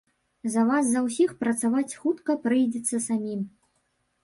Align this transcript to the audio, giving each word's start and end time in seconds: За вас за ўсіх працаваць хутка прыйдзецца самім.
За 0.53 0.61
вас 0.69 0.87
за 0.93 1.03
ўсіх 1.07 1.35
працаваць 1.43 1.97
хутка 2.01 2.39
прыйдзецца 2.49 3.05
самім. 3.11 3.47